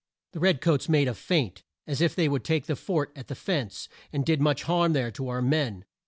[0.31, 3.35] The red coats made a feint as if they would take the fort at the
[3.35, 5.85] fence, and did much harm there to our men.